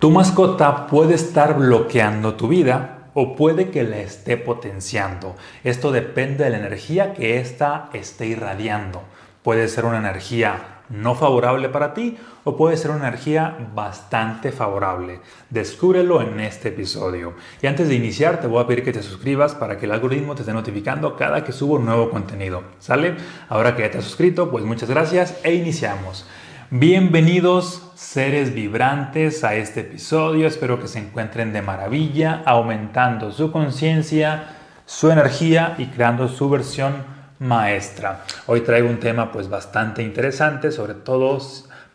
Tu 0.00 0.10
mascota 0.10 0.86
puede 0.86 1.12
estar 1.12 1.58
bloqueando 1.58 2.32
tu 2.32 2.48
vida 2.48 3.10
o 3.12 3.36
puede 3.36 3.68
que 3.68 3.82
la 3.82 3.98
esté 3.98 4.38
potenciando. 4.38 5.36
Esto 5.62 5.92
depende 5.92 6.44
de 6.44 6.48
la 6.48 6.56
energía 6.56 7.12
que 7.12 7.38
ésta 7.38 7.90
esté 7.92 8.26
irradiando. 8.26 9.02
Puede 9.42 9.68
ser 9.68 9.84
una 9.84 9.98
energía 9.98 10.80
no 10.88 11.14
favorable 11.14 11.68
para 11.68 11.92
ti 11.92 12.16
o 12.44 12.56
puede 12.56 12.78
ser 12.78 12.92
una 12.92 13.08
energía 13.08 13.58
bastante 13.74 14.52
favorable. 14.52 15.20
Descúbrelo 15.50 16.22
en 16.22 16.40
este 16.40 16.68
episodio. 16.68 17.34
Y 17.60 17.66
antes 17.66 17.86
de 17.86 17.94
iniciar 17.94 18.40
te 18.40 18.46
voy 18.46 18.64
a 18.64 18.66
pedir 18.66 18.82
que 18.82 18.94
te 18.94 19.02
suscribas 19.02 19.54
para 19.54 19.76
que 19.76 19.84
el 19.84 19.92
algoritmo 19.92 20.34
te 20.34 20.40
esté 20.40 20.54
notificando 20.54 21.14
cada 21.14 21.44
que 21.44 21.52
subo 21.52 21.74
un 21.74 21.84
nuevo 21.84 22.08
contenido. 22.08 22.62
¿Sale? 22.78 23.16
Ahora 23.50 23.76
que 23.76 23.82
ya 23.82 23.90
te 23.90 23.98
has 23.98 24.04
suscrito, 24.04 24.50
pues 24.50 24.64
muchas 24.64 24.88
gracias 24.88 25.38
e 25.44 25.52
iniciamos. 25.52 26.24
Bienvenidos 26.72 27.90
seres 27.96 28.54
vibrantes 28.54 29.42
a 29.42 29.56
este 29.56 29.80
episodio. 29.80 30.46
Espero 30.46 30.78
que 30.80 30.86
se 30.86 31.00
encuentren 31.00 31.52
de 31.52 31.62
maravilla, 31.62 32.44
aumentando 32.46 33.32
su 33.32 33.50
conciencia, 33.50 34.54
su 34.86 35.10
energía 35.10 35.74
y 35.78 35.86
creando 35.86 36.28
su 36.28 36.48
versión 36.48 37.04
maestra. 37.40 38.20
Hoy 38.46 38.60
traigo 38.60 38.88
un 38.88 39.00
tema 39.00 39.32
pues 39.32 39.48
bastante 39.48 40.04
interesante, 40.04 40.70
sobre 40.70 40.94
todo 40.94 41.38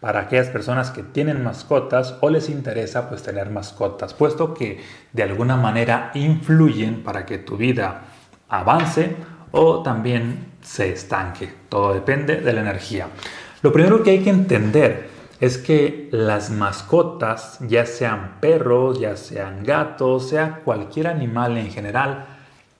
para 0.02 0.20
aquellas 0.20 0.50
personas 0.50 0.92
que 0.92 1.04
tienen 1.04 1.42
mascotas 1.42 2.18
o 2.20 2.30
les 2.30 2.50
interesa 2.50 3.08
pues 3.08 3.24
tener 3.24 3.50
mascotas, 3.52 4.14
puesto 4.14 4.54
que 4.54 4.84
de 5.14 5.24
alguna 5.24 5.56
manera 5.56 6.12
influyen 6.16 7.02
para 7.02 7.26
que 7.26 7.38
tu 7.38 7.56
vida 7.56 8.02
avance 8.50 9.16
o 9.52 9.82
también 9.84 10.52
se 10.62 10.92
estanque. 10.92 11.50
Todo 11.70 11.94
depende 11.94 12.42
de 12.42 12.52
la 12.52 12.60
energía. 12.60 13.08
Lo 13.62 13.72
primero 13.72 14.04
que 14.04 14.12
hay 14.12 14.20
que 14.20 14.30
entender 14.30 15.10
es 15.40 15.58
que 15.58 16.08
las 16.12 16.50
mascotas, 16.50 17.60
ya 17.62 17.86
sean 17.86 18.38
perros, 18.40 19.00
ya 19.00 19.18
sean 19.18 19.64
gatos, 19.64 20.30
sea 20.30 20.62
cualquier 20.64 21.08
animal 21.08 21.58
en 21.58 21.72
general, 21.72 22.26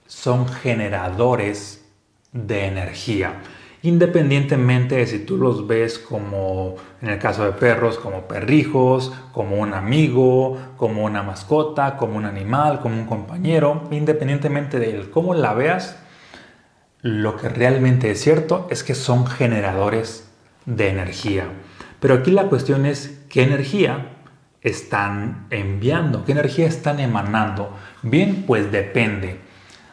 son 0.06 0.48
generadores 0.48 1.84
de 2.32 2.66
energía. 2.66 3.42
Independientemente 3.82 4.96
de 4.96 5.06
si 5.06 5.20
tú 5.20 5.36
los 5.36 5.66
ves 5.66 5.98
como, 5.98 6.76
en 7.02 7.10
el 7.10 7.18
caso 7.18 7.44
de 7.44 7.52
perros, 7.52 7.98
como 7.98 8.22
perrijos, 8.22 9.12
como 9.32 9.56
un 9.56 9.74
amigo, 9.74 10.58
como 10.76 11.04
una 11.04 11.22
mascota, 11.22 11.96
como 11.96 12.16
un 12.16 12.24
animal, 12.24 12.80
como 12.80 12.96
un 12.96 13.06
compañero, 13.06 13.82
independientemente 13.90 14.78
de 14.78 15.10
cómo 15.10 15.34
la 15.34 15.54
veas, 15.54 15.98
lo 17.02 17.36
que 17.36 17.48
realmente 17.48 18.10
es 18.10 18.20
cierto 18.20 18.66
es 18.70 18.82
que 18.82 18.94
son 18.94 19.26
generadores 19.26 20.26
de 20.66 20.90
energía. 20.90 21.46
Pero 22.00 22.14
aquí 22.14 22.30
la 22.30 22.44
cuestión 22.44 22.84
es 22.84 23.22
qué 23.30 23.42
energía 23.42 24.12
están 24.60 25.46
enviando, 25.50 26.24
qué 26.24 26.32
energía 26.32 26.66
están 26.66 27.00
emanando. 27.00 27.74
Bien, 28.02 28.44
pues 28.46 28.70
depende. 28.70 29.40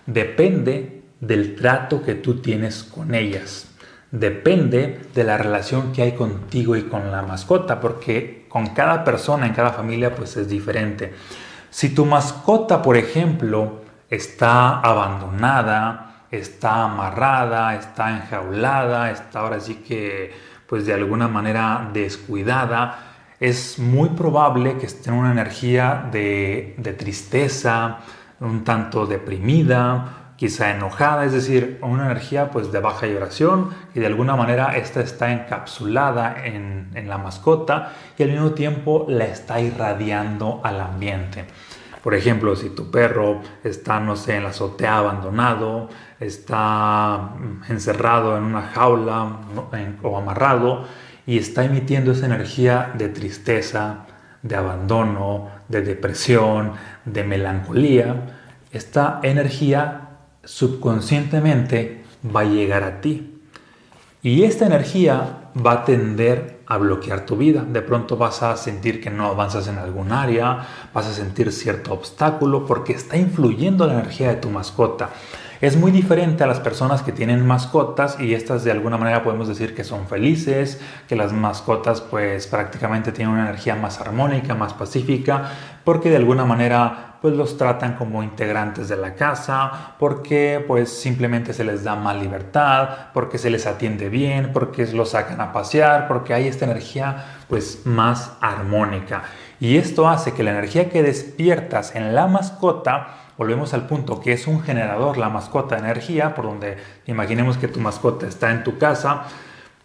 Depende 0.06 1.04
del 1.22 1.56
trato 1.56 2.04
que 2.04 2.16
tú 2.16 2.42
tienes 2.42 2.84
con 2.84 3.16
ellas. 3.16 3.70
Depende 4.12 5.00
de 5.14 5.24
la 5.24 5.38
relación 5.38 5.94
que 5.94 6.04
hay 6.04 6.12
contigo 6.12 6.76
y 6.76 6.84
con 6.84 7.12
la 7.12 7.22
mascota, 7.22 7.80
porque 7.80 8.46
con 8.50 8.68
cada 8.68 9.04
persona 9.04 9.48
en 9.48 9.54
cada 9.54 9.72
familia 9.72 10.14
pues 10.14 10.38
es 10.38 10.50
diferente. 10.50 11.14
Si 11.70 11.90
tu 11.96 12.06
mascota, 12.06 12.82
por 12.82 12.98
ejemplo, 12.98 13.82
está 14.10 14.80
abandonada, 14.80 16.26
está 16.30 16.84
amarrada, 16.84 17.76
está 17.76 18.12
enjaulada, 18.12 19.10
está 19.10 19.40
ahora 19.40 19.60
sí 19.60 19.76
que 19.76 20.32
pues 20.74 20.88
de 20.88 20.94
alguna 20.96 21.28
manera 21.28 21.92
descuidada, 21.94 22.98
es 23.40 23.78
muy 23.78 24.10
probable 24.10 24.80
que 24.80 24.88
esté 24.88 25.12
en 25.12 25.18
una 25.18 25.32
energía 25.32 26.10
de, 26.12 26.96
tristeza, 26.98 28.00
un 28.40 28.64
tanto 28.64 29.06
deprimida, 29.06 30.34
quizá 30.36 30.72
enojada, 30.72 31.26
es 31.26 31.34
decir, 31.34 31.78
una 31.84 32.08
energía 32.08 32.50
pues 32.50 32.72
de 32.72 32.80
baja 32.80 33.06
vibración 33.06 33.70
y 33.94 34.00
de 34.00 34.08
alguna 34.08 34.36
manera 34.36 34.76
esta 34.76 35.02
está 35.02 35.32
encapsulada 35.32 36.44
en, 36.44 36.90
en 36.96 37.08
la 37.08 37.20
mascota 37.20 37.94
y 38.18 38.24
al 38.24 38.32
mismo 38.32 38.54
tiempo 38.54 39.06
la 39.08 39.26
está 39.26 39.62
irradiando 39.62 40.60
al 40.64 40.82
ambiente. 40.82 41.46
Por 42.04 42.16
ejemplo, 42.16 42.56
si 42.56 42.72
tu 42.72 42.92
perro 42.92 43.42
está, 43.64 44.00
no 44.00 44.16
sé, 44.16 44.38
en 44.38 44.44
la 44.44 44.50
azotea 44.50 44.98
abandonado, 44.98 45.88
está 46.26 47.36
mm, 47.38 47.72
encerrado 47.72 48.38
en 48.38 48.44
una 48.44 48.62
jaula 48.62 49.40
o 50.02 50.18
amarrado 50.18 50.86
y 51.26 51.38
está 51.38 51.64
emitiendo 51.64 52.12
esa 52.12 52.26
energía 52.26 52.92
de 52.98 53.10
tristeza, 53.10 54.06
de 54.42 54.56
abandono, 54.56 55.50
de 55.70 55.82
depresión, 55.82 56.74
de 57.06 57.24
melancolía, 57.24 58.16
esta 58.72 59.20
energía 59.24 60.10
subconscientemente 60.44 62.04
va 62.36 62.42
a 62.42 62.46
llegar 62.46 62.84
a 62.84 63.02
ti. 63.02 63.40
Y 64.22 64.44
esta 64.44 64.66
energía 64.66 65.50
va 65.56 65.74
a 65.74 65.86
tender 65.86 66.62
a 66.66 66.78
bloquear 66.78 67.26
tu 67.26 67.38
vida. 67.38 67.64
De 67.64 67.82
pronto 67.82 68.18
vas 68.18 68.42
a 68.42 68.56
sentir 68.58 69.02
que 69.02 69.10
no 69.10 69.28
avanzas 69.28 69.68
en 69.68 69.78
algún 69.78 70.12
área, 70.12 70.66
vas 70.94 71.08
a 71.08 71.14
sentir 71.14 71.52
cierto 71.52 71.94
obstáculo 71.94 72.66
porque 72.66 72.94
está 72.94 73.18
influyendo 73.18 73.86
la 73.86 73.94
energía 73.94 74.30
de 74.30 74.36
tu 74.38 74.50
mascota. 74.50 75.10
Es 75.64 75.78
muy 75.78 75.92
diferente 75.92 76.44
a 76.44 76.48
las 76.48 76.60
personas 76.60 77.04
que 77.04 77.14
tienen 77.14 77.48
mascotas 77.48 78.20
y 78.20 78.34
estas 78.34 78.66
de 78.66 78.72
alguna 78.72 78.98
manera 78.98 79.24
podemos 79.24 79.48
decir 79.48 79.74
que 79.74 79.86
son 79.86 80.08
felices, 80.08 80.82
que 81.08 81.16
las 81.16 81.32
mascotas 81.32 82.02
pues 82.02 82.48
prácticamente 82.48 83.14
tienen 83.14 83.34
una 83.34 83.44
energía 83.44 83.74
más 83.74 84.02
armónica, 84.02 84.56
más 84.56 84.74
pacífica, 84.74 85.52
porque 85.86 86.10
de 86.10 86.18
alguna 86.18 86.44
manera 86.44 87.14
pues 87.22 87.34
los 87.38 87.56
tratan 87.56 87.96
como 87.96 88.24
integrantes 88.24 88.90
de 88.90 88.98
la 88.98 89.16
casa, 89.16 89.96
porque 90.00 90.62
pues 90.68 90.90
simplemente 90.90 91.54
se 91.54 91.64
les 91.64 91.86
da 91.86 91.96
más 91.96 92.18
libertad, 92.18 92.90
porque 93.14 93.38
se 93.38 93.50
les 93.50 93.66
atiende 93.66 94.10
bien, 94.10 94.52
porque 94.52 94.86
los 94.88 95.12
sacan 95.12 95.40
a 95.40 95.54
pasear, 95.54 96.10
porque 96.10 96.34
hay 96.34 96.50
esta 96.50 96.66
energía 96.66 97.24
pues 97.48 97.86
más 97.86 98.34
armónica. 98.42 99.24
Y 99.64 99.78
esto 99.78 100.10
hace 100.10 100.34
que 100.34 100.44
la 100.44 100.52
energía 100.52 100.90
que 100.90 101.02
despiertas 101.02 101.96
en 101.96 102.14
la 102.14 102.28
mascota 102.28 103.08
volvemos 103.38 103.74
al 103.74 103.88
punto 103.88 104.20
que 104.20 104.34
es 104.34 104.46
un 104.46 104.62
generador, 104.62 105.18
la 105.18 105.30
mascota 105.30 105.76
de 105.76 105.84
energía, 105.84 106.36
por 106.36 106.44
donde 106.44 106.76
imaginemos 107.06 107.58
que 107.58 107.70
tu 107.70 107.80
mascota 107.80 108.28
está 108.28 108.52
en 108.52 108.66
tu 108.66 108.78
casa, 108.78 109.24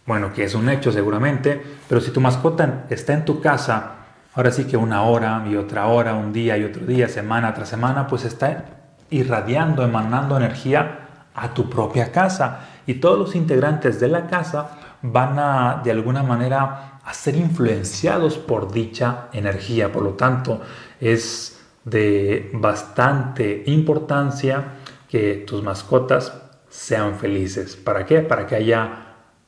bueno, 0.04 0.32
que 0.32 0.42
es 0.42 0.56
un 0.56 0.68
hecho 0.68 0.90
seguramente, 0.90 1.62
pero 1.88 2.00
si 2.00 2.10
tu 2.10 2.20
mascota 2.20 2.86
está 2.90 3.12
en 3.12 3.24
tu 3.24 3.40
casa, 3.40 3.92
ahora 4.34 4.50
sí 4.50 4.64
que 4.64 4.76
una 4.76 5.04
hora 5.04 5.44
y 5.48 5.54
otra 5.54 5.86
hora, 5.86 6.14
un 6.14 6.32
día 6.32 6.58
y 6.58 6.64
otro 6.64 6.84
día, 6.84 7.08
semana 7.08 7.54
tras 7.54 7.68
semana, 7.68 8.08
pues 8.08 8.24
está 8.24 8.64
irradiando, 9.10 9.84
emanando 9.84 10.36
energía 10.36 11.06
a 11.36 11.54
tu 11.54 11.70
propia 11.70 12.10
casa. 12.10 12.62
Y 12.84 12.94
todos 12.94 13.16
los 13.16 13.36
integrantes 13.36 14.00
de 14.00 14.08
la 14.08 14.26
casa 14.26 14.70
van 15.02 15.38
a, 15.38 15.80
de 15.82 15.90
alguna 15.90 16.22
manera, 16.22 17.00
a 17.04 17.14
ser 17.14 17.36
influenciados 17.36 18.38
por 18.38 18.72
dicha 18.72 19.28
energía. 19.32 19.92
Por 19.92 20.02
lo 20.02 20.10
tanto, 20.10 20.60
es 21.00 21.60
de 21.84 22.50
bastante 22.54 23.62
importancia 23.66 24.74
que 25.08 25.44
tus 25.46 25.62
mascotas 25.62 26.32
sean 26.68 27.14
felices. 27.16 27.76
¿Para 27.76 28.04
qué? 28.04 28.20
Para 28.20 28.46
que 28.46 28.56
haya 28.56 29.04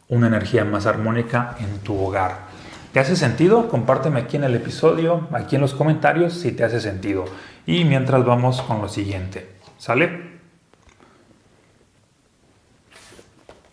una 0.08 0.26
energía 0.26 0.64
más 0.64 0.86
armónica 0.86 1.56
en 1.60 1.78
tu 1.80 1.98
hogar. 1.98 2.48
¿Te 2.92 2.98
hace 2.98 3.14
sentido? 3.14 3.68
Compárteme 3.68 4.20
aquí 4.20 4.36
en 4.36 4.44
el 4.44 4.54
episodio, 4.56 5.28
aquí 5.32 5.54
en 5.54 5.62
los 5.62 5.74
comentarios 5.74 6.32
si 6.32 6.52
te 6.52 6.64
hace 6.64 6.80
sentido. 6.80 7.24
Y 7.66 7.84
mientras 7.84 8.24
vamos 8.24 8.62
con 8.62 8.80
lo 8.80 8.88
siguiente. 8.88 9.48
¿Sale? 9.78 10.30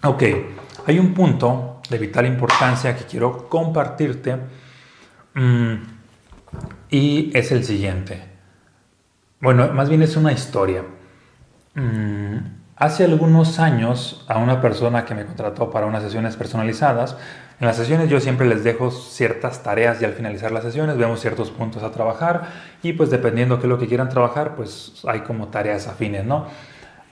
Ok, 0.03 0.23
hay 0.85 0.99
un 0.99 1.13
punto 1.13 1.81
de 1.89 1.97
vital 1.97 2.25
importancia 2.25 2.95
que 2.95 3.05
quiero 3.05 3.49
compartirte 3.49 4.38
mm, 5.33 5.73
y 6.89 7.31
es 7.38 7.51
el 7.51 7.63
siguiente. 7.63 8.23
Bueno, 9.40 9.67
más 9.73 9.90
bien 9.90 10.02
es 10.02 10.16
una 10.16 10.31
historia. 10.31 10.84
Mm, 11.75 12.37
hace 12.75 13.03
algunos 13.03 13.59
años 13.59 14.25
a 14.28 14.37
una 14.37 14.61
persona 14.61 15.05
que 15.05 15.16
me 15.16 15.25
contrató 15.25 15.69
para 15.69 15.85
unas 15.85 16.03
sesiones 16.03 16.35
personalizadas, 16.35 17.17
en 17.59 17.66
las 17.66 17.75
sesiones 17.75 18.09
yo 18.09 18.19
siempre 18.19 18.47
les 18.47 18.63
dejo 18.63 18.91
ciertas 18.91 19.63
tareas 19.63 19.99
y 20.02 20.05
al 20.05 20.13
finalizar 20.13 20.52
las 20.52 20.63
sesiones 20.63 20.96
vemos 20.97 21.19
ciertos 21.19 21.49
puntos 21.49 21.81
a 21.81 21.91
trabajar 21.91 22.43
y 22.84 22.93
pues 22.93 23.09
dependiendo 23.09 23.57
qué 23.57 23.63
es 23.63 23.69
lo 23.69 23.79
que 23.79 23.87
quieran 23.87 24.09
trabajar, 24.09 24.55
pues 24.55 25.02
hay 25.07 25.22
como 25.22 25.47
tareas 25.47 25.87
afines, 25.87 26.23
¿no? 26.23 26.46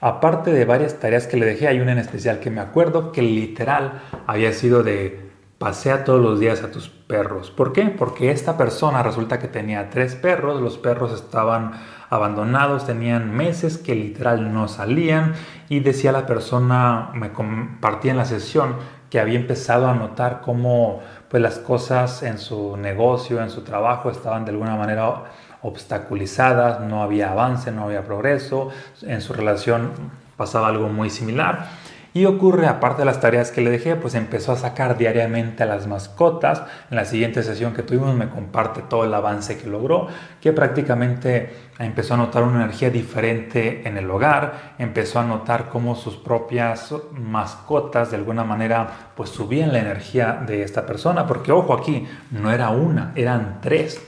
Aparte 0.01 0.51
de 0.51 0.65
varias 0.65 0.99
tareas 0.99 1.27
que 1.27 1.37
le 1.37 1.45
dejé, 1.45 1.67
hay 1.67 1.79
una 1.79 1.93
en 1.93 1.99
especial 1.99 2.39
que 2.39 2.49
me 2.49 2.61
acuerdo 2.61 3.11
que 3.11 3.21
literal 3.21 4.01
había 4.27 4.51
sido 4.53 4.83
de 4.83 5.25
pasea 5.57 6.03
todos 6.03 6.21
los 6.21 6.39
días 6.39 6.63
a 6.63 6.71
tus 6.71 6.89
perros. 6.89 7.49
¿Por 7.49 7.71
qué? 7.71 7.85
Porque 7.85 8.31
esta 8.31 8.57
persona 8.57 9.03
resulta 9.03 9.39
que 9.39 9.47
tenía 9.47 9.89
tres 9.89 10.15
perros, 10.15 10.61
los 10.61 10.77
perros 10.77 11.13
estaban 11.13 11.71
abandonados, 12.09 12.85
tenían 12.85 13.33
meses 13.35 13.77
que 13.77 13.95
literal 13.95 14.53
no 14.53 14.67
salían 14.67 15.33
y 15.69 15.79
decía 15.79 16.11
la 16.11 16.25
persona, 16.25 17.09
me 17.13 17.31
compartía 17.31 18.11
en 18.11 18.17
la 18.17 18.25
sesión 18.25 18.75
que 19.09 19.19
había 19.19 19.39
empezado 19.39 19.87
a 19.87 19.93
notar 19.93 20.41
cómo 20.41 21.01
pues 21.29 21.41
las 21.41 21.57
cosas 21.59 22.21
en 22.23 22.37
su 22.37 22.75
negocio, 22.75 23.41
en 23.41 23.49
su 23.49 23.61
trabajo 23.61 24.09
estaban 24.09 24.45
de 24.45 24.51
alguna 24.51 24.75
manera 24.75 25.23
obstaculizadas, 25.65 26.79
no 26.81 27.01
había 27.01 27.31
avance, 27.31 27.71
no 27.71 27.85
había 27.85 28.03
progreso, 28.03 28.69
en 29.01 29.21
su 29.21 29.33
relación 29.33 29.91
pasaba 30.37 30.67
algo 30.67 30.89
muy 30.89 31.09
similar. 31.09 31.67
Y 32.15 32.23
ocurre, 32.23 32.67
aparte 32.67 33.01
de 33.01 33.05
las 33.07 33.19
tareas 33.19 33.51
que 33.51 33.59
le 33.59 33.69
dejé, 33.69 33.97
pues 33.97 34.15
empezó 34.15 34.53
a 34.53 34.55
sacar 34.55 34.97
diariamente 34.97 35.63
a 35.63 35.65
las 35.65 35.85
mascotas. 35.85 36.63
En 36.89 36.95
la 36.95 37.03
siguiente 37.03 37.43
sesión 37.43 37.73
que 37.73 37.83
tuvimos 37.83 38.15
me 38.15 38.29
comparte 38.29 38.81
todo 38.83 39.03
el 39.03 39.13
avance 39.13 39.57
que 39.57 39.67
logró, 39.67 40.07
que 40.39 40.53
prácticamente 40.53 41.53
empezó 41.77 42.13
a 42.13 42.17
notar 42.17 42.43
una 42.43 42.63
energía 42.63 42.89
diferente 42.89 43.85
en 43.85 43.97
el 43.97 44.09
hogar, 44.09 44.75
empezó 44.77 45.19
a 45.19 45.25
notar 45.25 45.67
cómo 45.67 45.97
sus 45.97 46.15
propias 46.15 46.95
mascotas 47.11 48.11
de 48.11 48.15
alguna 48.15 48.45
manera 48.45 48.87
pues 49.13 49.29
subían 49.29 49.73
la 49.73 49.79
energía 49.79 50.41
de 50.47 50.63
esta 50.63 50.85
persona, 50.85 51.27
porque 51.27 51.51
ojo 51.51 51.73
aquí, 51.73 52.07
no 52.31 52.49
era 52.49 52.69
una, 52.69 53.11
eran 53.15 53.59
tres. 53.61 54.01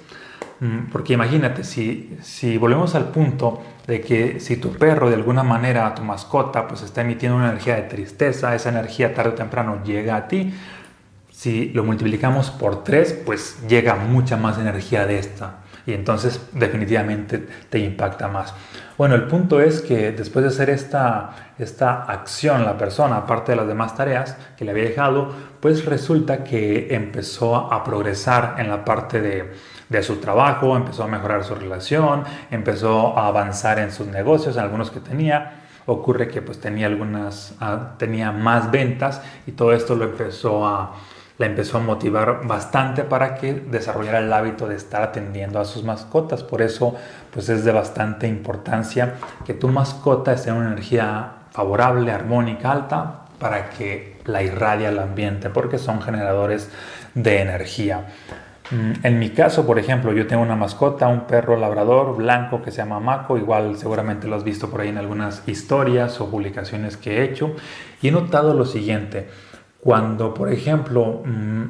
Mm, 0.60 0.90
porque 0.92 1.14
imagínate, 1.14 1.64
si, 1.64 2.18
si 2.22 2.58
volvemos 2.58 2.96
al 2.96 3.10
punto 3.10 3.62
de 3.86 4.02
que 4.02 4.40
si 4.40 4.58
tu 4.58 4.72
perro 4.74 5.10
de 5.10 5.16
alguna 5.16 5.44
manera, 5.44 5.94
tu 5.94 6.04
mascota, 6.04 6.68
pues 6.68 6.82
está 6.82 7.02
emitiendo 7.02 7.38
una 7.38 7.50
energía 7.50 7.76
de 7.76 7.84
tristeza, 7.84 8.56
esa 8.56 8.70
energía 8.70 9.14
tarde 9.14 9.32
o 9.32 9.34
temprano 9.34 9.82
llega 9.84 10.16
a 10.16 10.28
ti, 10.28 10.54
si 11.30 11.70
lo 11.70 11.84
multiplicamos 11.84 12.50
por 12.50 12.84
tres, 12.84 13.14
pues 13.14 13.58
llega 13.68 13.96
mucha 13.96 14.38
más 14.38 14.58
energía 14.58 15.06
de 15.06 15.20
esta 15.20 15.60
y 15.88 15.94
entonces 15.94 16.42
definitivamente 16.52 17.48
te 17.70 17.80
impacta 17.80 18.28
más. 18.28 18.54
Bueno, 18.98 19.16
el 19.16 19.24
punto 19.24 19.62
es 19.62 19.82
que 19.82 20.12
después 20.12 20.44
de 20.44 20.50
hacer 20.50 20.70
esta, 20.70 21.54
esta 21.58 22.04
acción 22.04 22.66
la 22.66 22.78
persona, 22.78 23.18
aparte 23.18 23.54
de 23.54 23.56
las 23.56 23.68
demás 23.68 23.96
tareas 23.96 24.36
que 24.58 24.66
le 24.66 24.72
había 24.72 24.84
dejado, 24.84 25.32
pues 25.62 25.86
resulta 25.86 26.44
que 26.44 26.94
empezó 26.94 27.72
a 27.72 27.84
progresar 27.86 28.56
en 28.58 28.70
la 28.70 28.84
parte 28.84 29.22
de, 29.22 29.54
de 29.90 30.04
su 30.04 30.18
trabajo, 30.18 30.76
empezó 30.76 31.04
a 31.04 31.08
mejorar 31.08 31.44
su 31.44 31.56
relación, 31.56 32.24
empezó 32.52 33.18
a 33.18 33.28
avanzar 33.28 33.80
en 33.80 33.92
sus 33.92 34.08
negocios, 34.08 34.56
en 34.58 34.64
algunos 34.64 34.92
que 34.92 35.00
tenía. 35.00 35.64
Ocurre 35.86 36.28
que 36.28 36.42
pues 36.42 36.60
tenía 36.60 36.88
algunas, 36.88 37.56
ah, 37.62 37.94
tenía 37.98 38.32
más 38.32 38.72
ventas 38.72 39.22
y 39.46 39.54
todo 39.54 39.72
esto 39.72 39.96
lo 39.96 40.04
empezó 40.04 40.68
a, 40.68 40.96
la 41.38 41.46
empezó 41.46 41.78
a 41.78 41.82
motivar 41.82 42.46
bastante 42.46 43.04
para 43.04 43.36
que 43.36 43.54
desarrollara 43.54 44.20
el 44.20 44.34
hábito 44.34 44.68
de 44.68 44.76
estar 44.76 45.02
atendiendo 45.02 45.60
a 45.60 45.66
sus 45.66 45.84
mascotas. 45.84 46.44
Por 46.44 46.62
eso 46.62 46.96
pues 47.32 47.48
es 47.48 47.64
de 47.64 47.72
bastante 47.72 48.28
importancia 48.28 49.16
que 49.46 49.54
tu 49.54 49.70
mascota 49.70 50.34
esté 50.34 50.50
en 50.50 50.58
una 50.58 50.68
energía 50.68 51.32
favorable, 51.52 52.12
armónica, 52.12 52.72
alta, 52.72 53.22
para 53.40 53.70
que 53.70 54.20
la 54.26 54.44
irradie 54.44 54.88
al 54.88 55.00
ambiente, 55.00 55.50
porque 55.50 55.78
son 55.78 56.02
generadores 56.02 56.70
de 57.14 57.42
energía. 57.42 58.08
Mm, 58.72 58.92
en 59.04 59.20
mi 59.20 59.30
caso, 59.30 59.66
por 59.66 59.80
ejemplo, 59.80 60.12
yo 60.12 60.28
tengo 60.28 60.42
una 60.42 60.56
mascota, 60.56 61.08
un 61.08 61.22
perro 61.28 61.58
labrador 61.58 62.16
blanco 62.18 62.62
que 62.62 62.72
se 62.72 62.78
llama 62.78 63.00
Mako, 63.00 63.38
igual 63.38 63.78
seguramente 63.78 64.28
lo 64.28 64.36
has 64.36 64.44
visto 64.44 64.70
por 64.70 64.82
ahí 64.82 64.90
en 64.90 64.98
algunas 64.98 65.48
historias 65.48 66.20
o 66.20 66.30
publicaciones 66.30 66.98
que 66.98 67.18
he 67.18 67.24
hecho, 67.24 67.56
y 68.02 68.10
he 68.10 68.12
notado 68.12 68.54
lo 68.54 68.66
siguiente, 68.66 69.28
cuando, 69.80 70.34
por 70.34 70.52
ejemplo, 70.52 71.24
mm, 71.26 71.64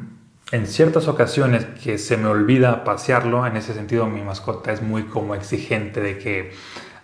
en 0.52 0.66
ciertas 0.66 1.08
ocasiones 1.08 1.66
que 1.84 1.98
se 1.98 2.18
me 2.18 2.28
olvida 2.28 2.84
pasearlo, 2.84 3.46
en 3.46 3.58
ese 3.58 3.74
sentido 3.74 4.08
mi 4.08 4.22
mascota 4.22 4.72
es 4.72 4.82
muy 4.82 5.04
como 5.04 5.36
exigente 5.36 6.02
de 6.02 6.18
que, 6.18 6.52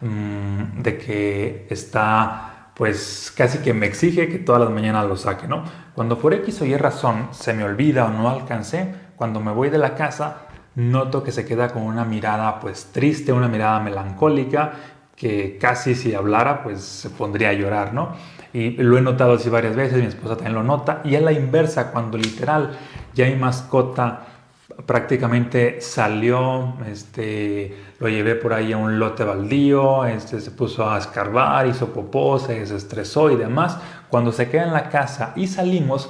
mm, 0.01 0.81
de 0.81 0.98
que 0.98 1.68
está 1.69 2.53
pues 2.75 3.31
casi 3.36 3.60
que 3.60 3.74
me 3.74 3.86
exige 3.86 4.30
que 4.30 4.40
todas 4.40 4.62
las 4.62 4.72
mañanas 4.72 5.08
lo 5.08 5.16
saque, 5.16 5.48
¿no? 5.48 5.64
Cuando 5.94 6.18
por 6.18 6.34
X 6.34 6.62
o 6.62 6.66
Y 6.66 6.75
razón 6.75 7.28
se 7.31 7.54
me 7.54 7.64
olvida 7.64 8.06
o 8.06 8.10
no 8.10 8.30
alcancé, 8.30 8.94
cuando 9.16 9.40
me 9.40 9.52
voy 9.52 9.70
de 9.70 9.78
la 9.78 9.96
casa, 9.96 10.48
noto 10.75 11.24
que 11.24 11.31
se 11.31 11.46
queda 11.46 11.70
con 11.70 11.84
una 11.84 12.04
mirada 12.04 12.60
pues 12.60 12.90
triste, 12.92 13.31
una 13.31 13.48
mirada 13.48 13.80
melancólica, 13.80 14.74
que 15.16 15.58
casi 15.60 15.94
si 15.94 16.16
hablara 16.16 16.64
pues 16.64 16.81
se 16.81 17.10
pondría 17.10 17.50
a 17.50 17.54
llorar, 17.54 17.94
¿no? 17.94 18.16
Y 18.54 18.72
lo 18.72 18.98
he 18.98 19.02
notado 19.02 19.34
así 19.34 19.50
varias 19.50 19.75
veces, 19.75 20.00
mi 20.00 20.08
esposa 20.08 20.36
también 20.36 20.56
lo 20.56 20.64
nota, 20.64 21.02
y 21.04 21.16
a 21.16 21.22
la 21.22 21.31
inversa, 21.31 21.92
cuando 21.92 22.18
literal 22.18 22.78
ya 23.14 23.25
mi 23.25 23.36
mascota 23.36 24.33
prácticamente 24.86 25.81
salió, 25.81 26.75
este, 26.89 27.75
lo 28.00 28.10
llevé 28.10 28.36
por 28.36 28.54
ahí 28.54 28.74
a 28.74 28.77
un 28.77 29.00
lote 29.00 29.24
baldío, 29.24 30.06
este, 30.06 30.39
se 30.39 30.51
puso 30.51 30.89
a 30.89 30.98
escarbar, 30.98 31.68
hizo 31.68 31.94
popó, 31.94 32.39
se 32.39 32.62
estresó 32.62 33.30
y 33.31 33.36
demás. 33.36 33.77
Cuando 34.10 34.31
se 34.31 34.50
queda 34.50 34.63
en 34.63 34.74
la 34.74 34.89
casa 34.89 35.33
y 35.36 35.48
salimos, 35.48 36.10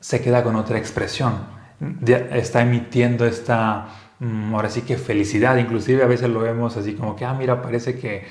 se 0.00 0.20
queda 0.20 0.42
con 0.42 0.56
otra 0.56 0.78
expresión 0.78 1.62
está 2.06 2.62
emitiendo 2.62 3.26
esta, 3.26 3.88
mm, 4.20 4.54
ahora 4.54 4.70
sí 4.70 4.82
que 4.82 4.96
felicidad, 4.96 5.56
inclusive 5.56 6.02
a 6.02 6.06
veces 6.06 6.28
lo 6.28 6.40
vemos 6.40 6.76
así 6.76 6.94
como 6.94 7.16
que, 7.16 7.24
ah, 7.24 7.34
mira, 7.34 7.62
parece 7.62 7.98
que, 7.98 8.24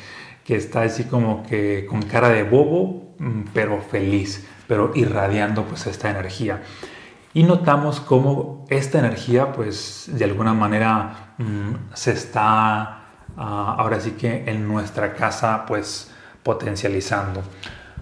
que 0.45 0.55
está 0.55 0.81
así 0.83 1.05
como 1.05 1.43
que 1.43 1.85
con 1.89 2.01
cara 2.03 2.29
de 2.29 2.43
bobo, 2.43 3.13
mm, 3.19 3.41
pero 3.53 3.81
feliz, 3.81 4.45
pero 4.67 4.91
irradiando 4.95 5.65
pues 5.65 5.87
esta 5.87 6.09
energía. 6.09 6.61
Y 7.33 7.43
notamos 7.43 7.99
cómo 7.99 8.65
esta 8.69 8.99
energía 8.99 9.53
pues 9.53 10.09
de 10.11 10.25
alguna 10.25 10.53
manera 10.53 11.33
mm, 11.37 11.93
se 11.93 12.11
está 12.11 12.81
ah, 13.37 13.75
ahora 13.77 13.99
sí 13.99 14.11
que 14.11 14.43
en 14.47 14.67
nuestra 14.67 15.13
casa 15.13 15.65
pues 15.65 16.11
potencializando. 16.43 17.41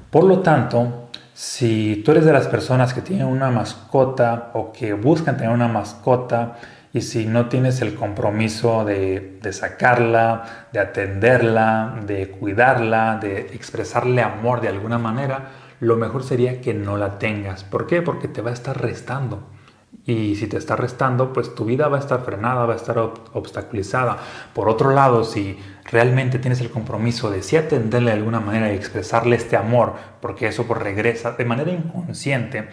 Por 0.09 0.23
lo 0.23 0.39
tanto, 0.39 1.09
si 1.33 2.01
tú 2.03 2.11
eres 2.11 2.25
de 2.25 2.33
las 2.33 2.47
personas 2.47 2.93
que 2.93 3.01
tienen 3.01 3.27
una 3.27 3.49
mascota 3.51 4.51
o 4.53 4.71
que 4.73 4.93
buscan 4.93 5.37
tener 5.37 5.53
una 5.53 5.67
mascota 5.67 6.57
y 6.91 7.01
si 7.01 7.25
no 7.27 7.47
tienes 7.47 7.81
el 7.81 7.93
compromiso 7.93 8.83
de, 8.83 9.39
sacarla, 9.51 10.67
de 10.73 10.79
atenderla, 10.79 11.95
de 12.05 12.31
cuidarla, 12.31 13.19
de 13.21 13.39
expresarle 13.53 14.23
amor 14.23 14.59
de 14.59 14.69
alguna 14.69 14.97
manera, 14.97 15.49
lo 15.79 15.95
mejor 15.95 16.23
sería 16.23 16.61
que 16.61 16.73
no 16.73 16.97
la 16.97 17.19
tengas. 17.19 17.63
¿Por 17.63 17.87
qué? 17.87 18.01
Porque 18.01 18.27
te 18.27 18.41
va 18.41 18.49
a 18.49 18.53
estar 18.53 18.79
restando. 18.81 19.43
Y 20.05 20.35
si 20.35 20.47
te 20.47 20.57
está 20.57 20.75
restando, 20.75 21.33
pues 21.33 21.53
tu 21.55 21.65
vida 21.65 21.87
va 21.87 21.97
a 21.97 21.99
estar 21.99 22.23
frenada, 22.23 22.65
va 22.65 22.73
a 22.73 22.77
estar 22.77 22.97
obstaculizada. 22.97 24.17
Por 24.53 24.69
otro 24.69 24.91
lado, 24.91 25.23
si 25.23 25.57
realmente 25.85 26.39
tienes 26.39 26.61
el 26.61 26.69
compromiso 26.69 27.29
de 27.29 27.43
sí 27.43 27.57
atenderle 27.57 28.11
de 28.11 28.17
alguna 28.17 28.39
manera 28.39 28.71
y 28.71 28.75
expresarle 28.75 29.35
este 29.35 29.55
amor, 29.55 29.93
porque 30.21 30.47
eso 30.47 30.65
pues 30.65 30.81
regresa 30.81 31.31
de 31.33 31.45
manera 31.45 31.71
inconsciente, 31.71 32.69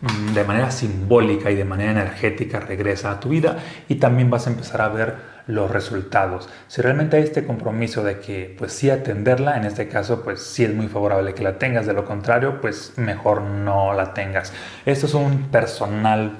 mm, 0.00 0.34
de 0.34 0.44
manera 0.44 0.70
simbólica 0.70 1.50
y 1.50 1.54
de 1.54 1.64
manera 1.64 1.92
energética 1.92 2.58
regresa 2.60 3.12
a 3.12 3.20
tu 3.20 3.28
vida 3.28 3.58
y 3.88 3.96
también 3.96 4.30
vas 4.30 4.46
a 4.46 4.50
empezar 4.50 4.80
a 4.80 4.88
ver 4.88 5.31
los 5.46 5.70
resultados. 5.70 6.48
Si 6.68 6.80
realmente 6.82 7.16
hay 7.16 7.24
este 7.24 7.44
compromiso 7.44 8.02
de 8.02 8.20
que 8.20 8.54
pues 8.58 8.72
sí 8.72 8.90
atenderla, 8.90 9.56
en 9.56 9.64
este 9.64 9.88
caso 9.88 10.22
pues 10.22 10.42
sí 10.42 10.64
es 10.64 10.74
muy 10.74 10.88
favorable 10.88 11.34
que 11.34 11.42
la 11.42 11.58
tengas, 11.58 11.86
de 11.86 11.92
lo 11.92 12.04
contrario 12.04 12.60
pues 12.60 12.94
mejor 12.96 13.42
no 13.42 13.92
la 13.94 14.14
tengas. 14.14 14.52
Esto 14.86 15.06
es 15.06 15.14
un 15.14 15.48
personal 15.50 16.32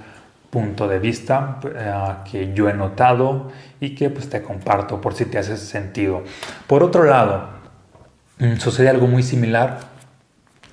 punto 0.50 0.86
de 0.86 0.98
vista 0.98 1.58
eh, 1.64 2.14
que 2.30 2.52
yo 2.52 2.68
he 2.68 2.74
notado 2.74 3.50
y 3.80 3.94
que 3.94 4.10
pues 4.10 4.28
te 4.28 4.42
comparto 4.42 5.00
por 5.00 5.14
si 5.14 5.24
te 5.24 5.38
hace 5.38 5.56
sentido. 5.56 6.22
Por 6.66 6.82
otro 6.82 7.04
lado, 7.04 7.48
mm, 8.38 8.56
sucede 8.56 8.90
algo 8.90 9.06
muy 9.06 9.22
similar 9.22 9.80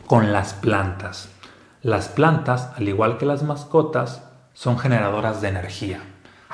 con 0.05 0.33
las 0.33 0.53
plantas. 0.53 1.29
Las 1.81 2.09
plantas, 2.09 2.71
al 2.75 2.89
igual 2.89 3.17
que 3.17 3.25
las 3.25 3.43
mascotas, 3.43 4.21
son 4.53 4.77
generadoras 4.77 5.41
de 5.41 5.47
energía. 5.47 6.01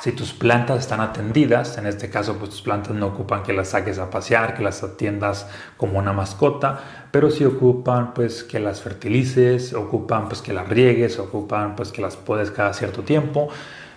Si 0.02 0.12
tus 0.12 0.34
plantas 0.34 0.80
están 0.80 1.00
atendidas, 1.00 1.78
en 1.78 1.86
este 1.86 2.10
caso 2.10 2.38
pues 2.38 2.50
tus 2.50 2.62
plantas 2.62 2.94
no 2.94 3.08
ocupan 3.08 3.44
que 3.44 3.54
las 3.54 3.70
saques 3.70 3.98
a 3.98 4.10
pasear, 4.10 4.54
que 4.54 4.62
las 4.62 4.84
atiendas 4.84 5.48
como 5.78 6.00
una 6.00 6.12
mascota, 6.12 6.80
pero 7.12 7.32
sí 7.32 7.46
ocupan 7.46 8.14
pues 8.14 8.44
que 8.44 8.60
las 8.60 8.82
fertilices, 8.82 9.74
ocupan 9.74 10.28
pues 10.28 10.42
que 10.42 10.52
las 10.52 10.68
riegues, 10.68 11.18
ocupan 11.18 11.78
pues 11.78 11.94
que 11.94 12.02
las 12.02 12.18
puedes 12.18 12.52
cada 12.52 12.74
cierto 12.74 13.04
tiempo, 13.04 13.48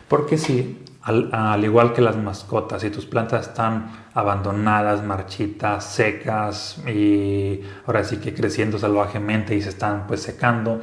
porque 0.06 0.38
si 0.38 0.84
al, 1.02 1.64
igual 1.64 1.92
que 1.92 2.00
las 2.00 2.16
mascotas, 2.16 2.82
si 2.82 2.90
tus 2.90 3.06
plantas 3.06 3.48
están 3.48 3.90
abandonadas, 4.14 5.02
marchitas, 5.02 5.84
secas 5.84 6.78
y 6.86 7.62
ahora 7.86 8.04
sí 8.04 8.18
que 8.18 8.34
creciendo 8.34 8.78
salvajemente 8.78 9.56
y 9.56 9.62
se 9.62 9.70
están 9.70 10.06
pues 10.06 10.22
secando, 10.22 10.80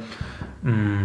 mm, 0.62 1.04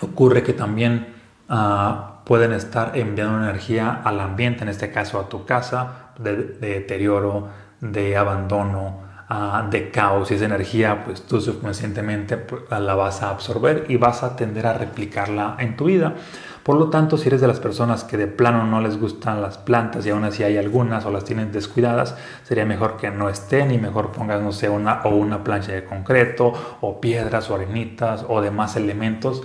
ocurre 0.00 0.42
que 0.42 0.54
también 0.54 1.14
ah, 1.48 2.11
pueden 2.24 2.52
estar 2.52 2.96
enviando 2.96 3.38
energía 3.38 4.00
al 4.04 4.20
ambiente, 4.20 4.62
en 4.62 4.68
este 4.68 4.90
caso 4.90 5.18
a 5.18 5.28
tu 5.28 5.44
casa, 5.44 6.12
de, 6.18 6.36
deterioro, 6.36 7.48
de 7.80 8.16
abandono, 8.16 9.00
ah, 9.28 9.66
de 9.70 9.90
caos. 9.90 10.30
Y 10.30 10.34
esa 10.34 10.44
energía, 10.44 11.04
pues 11.04 11.22
tú 11.22 11.40
subconscientemente 11.40 12.36
pues, 12.36 12.62
la 12.70 12.94
vas 12.94 13.22
a 13.22 13.30
absorber 13.30 13.86
y 13.88 13.96
vas 13.96 14.22
a 14.22 14.36
tender 14.36 14.66
a 14.66 14.74
replicarla 14.74 15.56
en 15.58 15.76
tu 15.76 15.86
vida. 15.86 16.14
Por 16.62 16.76
lo 16.76 16.90
tanto, 16.90 17.18
si 17.18 17.26
eres 17.26 17.40
de 17.40 17.48
las 17.48 17.58
personas 17.58 18.04
que 18.04 18.16
de 18.16 18.28
plano 18.28 18.64
no 18.64 18.80
les 18.80 18.96
gustan 18.96 19.42
las 19.42 19.58
plantas 19.58 20.06
y 20.06 20.10
aún 20.10 20.22
así 20.22 20.44
hay 20.44 20.58
algunas 20.58 21.04
o 21.04 21.10
las 21.10 21.24
tienen 21.24 21.50
descuidadas, 21.50 22.16
sería 22.44 22.64
mejor 22.64 22.98
que 22.98 23.10
no 23.10 23.28
estén 23.28 23.72
y 23.72 23.78
mejor 23.78 24.12
pongas, 24.12 24.40
no 24.40 24.52
sé, 24.52 24.68
una 24.68 25.00
o 25.02 25.08
una 25.08 25.42
plancha 25.42 25.72
de 25.72 25.84
concreto 25.84 26.52
o 26.80 27.00
piedras 27.00 27.50
o 27.50 27.56
arenitas 27.56 28.24
o 28.28 28.40
demás 28.40 28.76
elementos 28.76 29.42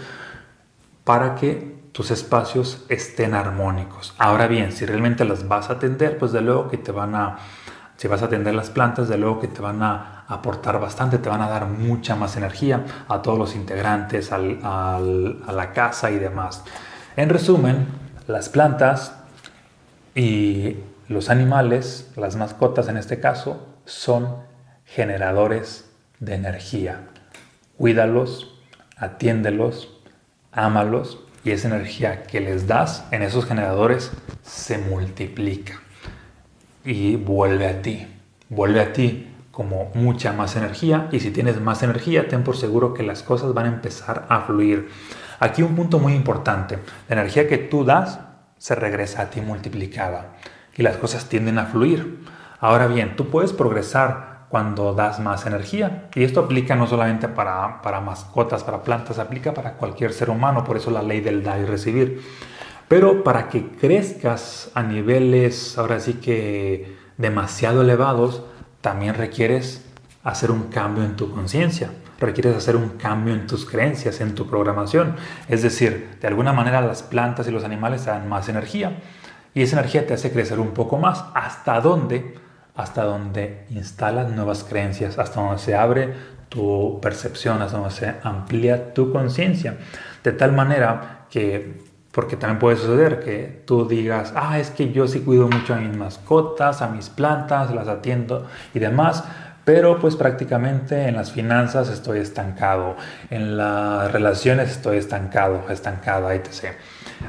para 1.03 1.33
que 1.33 1.76
tus 1.97 2.11
espacios 2.11 2.85
estén 2.89 3.33
armónicos. 3.33 4.13
Ahora 4.19 4.45
bien, 4.45 4.71
si 4.71 4.85
realmente 4.85 5.25
las 5.25 5.47
vas 5.47 5.71
a 5.71 5.73
atender, 5.73 6.19
pues 6.19 6.31
de 6.31 6.41
luego 6.41 6.69
que 6.69 6.77
te 6.77 6.91
van 6.91 7.15
a, 7.15 7.39
si 7.95 8.07
vas 8.07 8.21
a 8.21 8.25
atender 8.25 8.53
las 8.53 8.69
plantas, 8.69 9.09
de 9.09 9.17
luego 9.17 9.39
que 9.39 9.47
te 9.47 9.63
van 9.63 9.81
a 9.81 10.23
aportar 10.27 10.79
bastante, 10.79 11.17
te 11.17 11.27
van 11.27 11.41
a 11.41 11.49
dar 11.49 11.65
mucha 11.65 12.15
más 12.15 12.37
energía 12.37 12.85
a 13.07 13.23
todos 13.23 13.39
los 13.39 13.55
integrantes, 13.55 14.31
a 14.31 14.37
la 14.39 15.71
casa 15.73 16.11
y 16.11 16.19
demás. 16.19 16.63
En 17.15 17.29
resumen, 17.29 17.87
las 18.27 18.49
plantas 18.49 19.15
y 20.13 20.75
los 21.07 21.31
animales, 21.31 22.11
las 22.15 22.35
mascotas 22.35 22.89
en 22.89 22.97
este 22.97 23.19
caso, 23.19 23.65
son 23.85 24.35
generadores 24.85 25.89
de 26.19 26.35
energía. 26.35 27.07
Cuídalos, 27.75 28.55
atiéndelos, 28.97 29.97
ámalos 30.51 31.23
y 31.47 31.51
esa 31.51 31.69
energía 31.69 32.23
que 32.23 32.41
les 32.41 32.67
das 32.67 33.05
en 33.11 33.21
esos 33.21 33.45
generadores 33.45 34.11
se 34.43 34.77
multiplica 34.77 35.79
y 36.83 37.15
vuelve 37.15 37.67
a 37.67 37.81
ti. 37.81 38.05
Vuelve 38.49 38.81
a 38.81 38.91
ti 38.91 39.33
como 39.51 39.89
mucha 39.93 40.33
más 40.33 40.57
energía 40.57 41.07
y 41.09 41.21
si 41.21 41.31
tienes 41.31 41.61
más 41.61 41.83
energía, 41.83 42.27
ten 42.27 42.43
por 42.43 42.57
seguro 42.57 42.93
que 42.93 43.03
las 43.03 43.23
cosas 43.23 43.53
van 43.53 43.65
a 43.65 43.69
empezar 43.69 44.25
a 44.27 44.41
fluir. 44.41 44.89
Aquí 45.39 45.63
un 45.63 45.73
punto 45.73 45.99
muy 45.99 46.13
importante, 46.13 46.79
la 47.07 47.15
energía 47.15 47.47
que 47.47 47.57
tú 47.57 47.85
das 47.85 48.19
se 48.57 48.75
regresa 48.75 49.21
a 49.21 49.29
ti 49.29 49.39
multiplicada 49.39 50.33
y 50.75 50.83
las 50.83 50.97
cosas 50.97 51.29
tienden 51.29 51.59
a 51.59 51.67
fluir. 51.67 52.25
Ahora 52.59 52.87
bien, 52.87 53.15
tú 53.15 53.29
puedes 53.29 53.53
progresar 53.53 54.26
cuando 54.49 54.93
das 54.93 55.19
más 55.19 55.45
energía. 55.45 56.09
Y 56.15 56.23
esto 56.23 56.41
aplica 56.41 56.75
no 56.75 56.87
solamente 56.87 57.27
para, 57.27 57.81
para 57.81 58.01
mascotas, 58.01 58.63
para 58.63 58.83
plantas, 58.83 59.19
aplica 59.19 59.53
para 59.53 59.73
cualquier 59.73 60.13
ser 60.13 60.29
humano, 60.29 60.63
por 60.63 60.77
eso 60.77 60.91
la 60.91 61.01
ley 61.01 61.21
del 61.21 61.43
dar 61.43 61.59
y 61.59 61.65
recibir. 61.65 62.21
Pero 62.87 63.23
para 63.23 63.49
que 63.49 63.67
crezcas 63.71 64.71
a 64.73 64.83
niveles, 64.83 65.77
ahora 65.77 65.99
sí 65.99 66.13
que 66.13 66.95
demasiado 67.17 67.81
elevados, 67.81 68.43
también 68.81 69.15
requieres 69.15 69.85
hacer 70.23 70.51
un 70.51 70.63
cambio 70.63 71.03
en 71.03 71.15
tu 71.15 71.31
conciencia, 71.31 71.89
requieres 72.19 72.55
hacer 72.55 72.75
un 72.75 72.89
cambio 72.91 73.33
en 73.33 73.47
tus 73.47 73.65
creencias, 73.65 74.21
en 74.21 74.35
tu 74.35 74.47
programación. 74.47 75.15
Es 75.49 75.63
decir, 75.63 76.17
de 76.21 76.27
alguna 76.27 76.53
manera 76.53 76.81
las 76.81 77.03
plantas 77.03 77.47
y 77.47 77.51
los 77.51 77.65
animales 77.65 78.05
dan 78.05 78.29
más 78.29 78.47
energía 78.47 78.97
y 79.53 79.63
esa 79.63 79.79
energía 79.79 80.05
te 80.05 80.13
hace 80.13 80.31
crecer 80.31 80.59
un 80.59 80.69
poco 80.69 80.97
más. 80.97 81.25
¿Hasta 81.33 81.81
dónde? 81.81 82.35
Hasta 82.77 83.03
donde 83.03 83.65
instalas 83.71 84.31
nuevas 84.31 84.63
creencias, 84.63 85.19
hasta 85.19 85.41
donde 85.41 85.59
se 85.59 85.75
abre 85.75 86.13
tu 86.49 86.99
percepción, 87.01 87.61
hasta 87.61 87.77
donde 87.77 87.93
se 87.93 88.15
amplía 88.23 88.93
tu 88.93 89.11
conciencia. 89.11 89.77
De 90.23 90.31
tal 90.31 90.53
manera 90.53 91.25
que, 91.29 91.81
porque 92.11 92.37
también 92.37 92.59
puede 92.59 92.77
suceder 92.77 93.19
que 93.19 93.63
tú 93.65 93.87
digas, 93.87 94.33
ah, 94.35 94.59
es 94.59 94.69
que 94.69 94.91
yo 94.91 95.07
sí 95.07 95.19
cuido 95.21 95.47
mucho 95.47 95.73
a 95.73 95.77
mis 95.77 95.95
mascotas, 95.95 96.81
a 96.81 96.87
mis 96.87 97.09
plantas, 97.09 97.73
las 97.73 97.87
atiendo 97.87 98.47
y 98.73 98.79
demás, 98.79 99.23
pero 99.65 99.99
pues 99.99 100.15
prácticamente 100.15 101.09
en 101.09 101.15
las 101.15 101.33
finanzas 101.33 101.89
estoy 101.89 102.19
estancado, 102.19 102.95
en 103.29 103.57
las 103.57 104.09
relaciones 104.11 104.71
estoy 104.71 104.97
estancado, 104.97 105.65
estancada, 105.69 106.33
etc. 106.33 106.75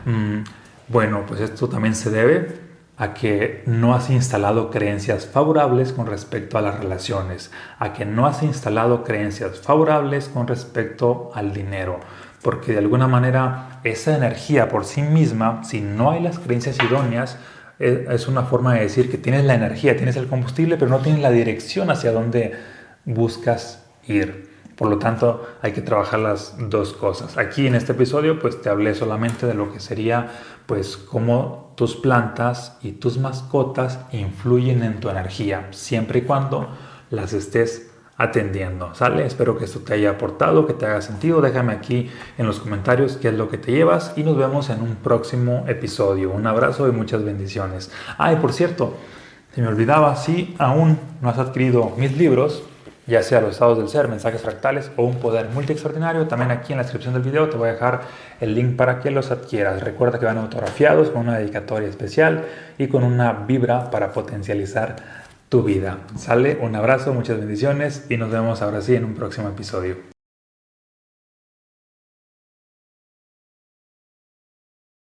Mm, 0.04 0.44
bueno, 0.86 1.24
pues 1.26 1.40
esto 1.40 1.68
también 1.68 1.96
se 1.96 2.10
debe 2.10 2.67
a 2.98 3.14
que 3.14 3.62
no 3.64 3.94
has 3.94 4.10
instalado 4.10 4.70
creencias 4.70 5.26
favorables 5.26 5.92
con 5.92 6.06
respecto 6.06 6.58
a 6.58 6.62
las 6.62 6.78
relaciones, 6.78 7.52
a 7.78 7.92
que 7.92 8.04
no 8.04 8.26
has 8.26 8.42
instalado 8.42 9.04
creencias 9.04 9.60
favorables 9.60 10.28
con 10.28 10.48
respecto 10.48 11.30
al 11.34 11.52
dinero, 11.52 12.00
porque 12.42 12.72
de 12.72 12.78
alguna 12.78 13.06
manera 13.06 13.80
esa 13.84 14.16
energía 14.16 14.68
por 14.68 14.84
sí 14.84 15.02
misma, 15.02 15.62
si 15.62 15.80
no 15.80 16.10
hay 16.10 16.20
las 16.20 16.40
creencias 16.40 16.76
idóneas, 16.82 17.38
e, 17.78 18.06
es 18.10 18.26
una 18.26 18.42
forma 18.42 18.74
de 18.74 18.80
decir 18.80 19.10
que 19.10 19.18
tienes 19.18 19.44
la 19.44 19.54
energía, 19.54 19.96
tienes 19.96 20.16
el 20.16 20.26
combustible, 20.26 20.76
pero 20.76 20.90
no 20.90 20.98
tienes 20.98 21.22
la 21.22 21.30
dirección 21.30 21.90
hacia 21.90 22.10
donde 22.10 22.54
buscas 23.04 23.84
ir. 24.06 24.47
Por 24.78 24.88
lo 24.88 24.98
tanto, 24.98 25.44
hay 25.60 25.72
que 25.72 25.82
trabajar 25.82 26.20
las 26.20 26.54
dos 26.56 26.92
cosas. 26.92 27.36
Aquí 27.36 27.66
en 27.66 27.74
este 27.74 27.92
episodio, 27.92 28.38
pues 28.38 28.62
te 28.62 28.68
hablé 28.68 28.94
solamente 28.94 29.44
de 29.44 29.54
lo 29.54 29.72
que 29.72 29.80
sería, 29.80 30.30
pues, 30.66 30.96
cómo 30.96 31.74
tus 31.76 31.96
plantas 31.96 32.78
y 32.80 32.92
tus 32.92 33.18
mascotas 33.18 33.98
influyen 34.12 34.84
en 34.84 35.00
tu 35.00 35.10
energía, 35.10 35.66
siempre 35.72 36.20
y 36.20 36.22
cuando 36.22 36.68
las 37.10 37.32
estés 37.32 37.90
atendiendo. 38.16 38.94
¿Sale? 38.94 39.26
Espero 39.26 39.58
que 39.58 39.64
esto 39.64 39.80
te 39.80 39.94
haya 39.94 40.10
aportado, 40.10 40.64
que 40.66 40.74
te 40.74 40.86
haga 40.86 41.02
sentido. 41.02 41.40
Déjame 41.40 41.72
aquí 41.72 42.08
en 42.36 42.46
los 42.46 42.60
comentarios 42.60 43.16
qué 43.16 43.28
es 43.28 43.34
lo 43.34 43.48
que 43.48 43.58
te 43.58 43.72
llevas 43.72 44.12
y 44.16 44.22
nos 44.22 44.36
vemos 44.36 44.70
en 44.70 44.82
un 44.82 44.94
próximo 44.96 45.64
episodio. 45.66 46.30
Un 46.30 46.46
abrazo 46.46 46.86
y 46.88 46.92
muchas 46.92 47.24
bendiciones. 47.24 47.90
Ah, 48.16 48.32
y 48.32 48.36
por 48.36 48.52
cierto, 48.52 48.94
se 49.54 49.60
me 49.60 49.68
olvidaba, 49.68 50.14
si 50.14 50.54
aún 50.58 50.98
no 51.20 51.30
has 51.30 51.38
adquirido 51.38 51.92
mis 51.96 52.16
libros, 52.16 52.62
ya 53.08 53.22
sea 53.22 53.40
los 53.40 53.52
estados 53.52 53.78
del 53.78 53.88
ser, 53.88 54.06
mensajes 54.06 54.42
fractales 54.42 54.90
o 54.96 55.04
un 55.04 55.16
poder 55.16 55.48
multi 55.48 55.72
extraordinario. 55.72 56.28
También 56.28 56.50
aquí 56.50 56.72
en 56.72 56.76
la 56.76 56.82
descripción 56.82 57.14
del 57.14 57.22
video 57.22 57.48
te 57.48 57.56
voy 57.56 57.70
a 57.70 57.72
dejar 57.72 58.02
el 58.40 58.54
link 58.54 58.76
para 58.76 59.00
que 59.00 59.10
los 59.10 59.30
adquieras. 59.30 59.82
Recuerda 59.82 60.18
que 60.18 60.26
van 60.26 60.36
autografiados 60.36 61.08
con 61.08 61.22
una 61.22 61.38
dedicatoria 61.38 61.88
especial 61.88 62.44
y 62.76 62.88
con 62.88 63.04
una 63.04 63.32
vibra 63.32 63.90
para 63.90 64.12
potencializar 64.12 64.96
tu 65.48 65.62
vida. 65.62 66.00
Sale, 66.18 66.58
un 66.60 66.76
abrazo, 66.76 67.14
muchas 67.14 67.38
bendiciones 67.38 68.04
y 68.10 68.18
nos 68.18 68.30
vemos 68.30 68.60
ahora 68.60 68.82
sí 68.82 68.94
en 68.94 69.06
un 69.06 69.14
próximo 69.14 69.48
episodio. 69.48 70.17